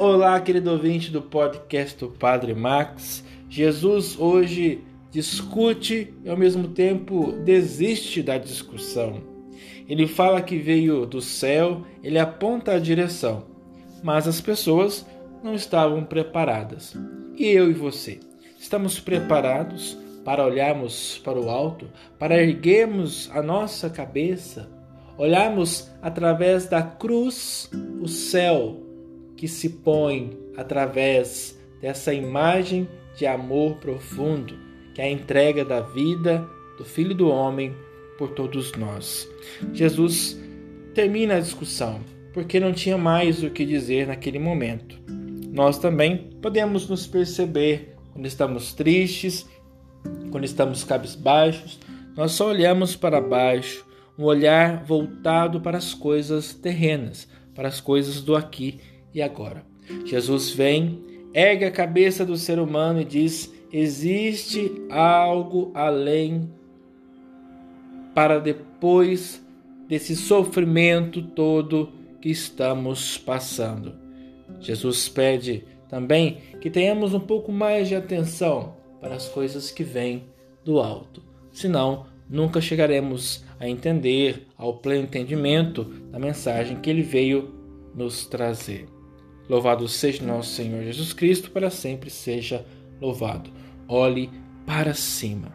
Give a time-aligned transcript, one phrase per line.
[0.00, 3.24] Olá, querido ouvinte do podcast do Padre Max.
[3.50, 9.20] Jesus hoje discute e ao mesmo tempo desiste da discussão.
[9.88, 13.46] Ele fala que veio do céu, ele aponta a direção,
[14.00, 15.04] mas as pessoas
[15.42, 16.96] não estavam preparadas.
[17.36, 18.20] E eu e você,
[18.56, 21.90] estamos preparados para olharmos para o alto,
[22.20, 24.70] para erguermos a nossa cabeça,
[25.16, 27.68] olharmos através da cruz
[28.00, 28.87] o céu
[29.38, 34.58] que se põe através dessa imagem de amor profundo,
[34.92, 36.44] que é a entrega da vida
[36.76, 37.72] do Filho do Homem
[38.18, 39.28] por todos nós.
[39.72, 40.36] Jesus
[40.92, 42.00] termina a discussão,
[42.34, 45.00] porque não tinha mais o que dizer naquele momento.
[45.52, 49.46] Nós também podemos nos perceber quando estamos tristes,
[50.32, 51.78] quando estamos cabisbaixos,
[52.16, 53.86] nós só olhamos para baixo,
[54.18, 58.80] um olhar voltado para as coisas terrenas, para as coisas do aqui
[59.14, 59.64] e agora.
[60.04, 66.50] Jesus vem, ergue a cabeça do ser humano e diz: existe algo além
[68.14, 69.44] para depois
[69.88, 73.94] desse sofrimento todo que estamos passando.
[74.60, 80.24] Jesus pede também que tenhamos um pouco mais de atenção para as coisas que vêm
[80.64, 81.22] do alto,
[81.52, 87.54] senão nunca chegaremos a entender, ao pleno entendimento da mensagem que ele veio
[87.94, 88.97] nos trazer.
[89.48, 92.64] Louvado seja nosso Senhor Jesus Cristo, para sempre seja
[93.00, 93.50] louvado.
[93.88, 94.30] Olhe
[94.66, 95.52] para cima.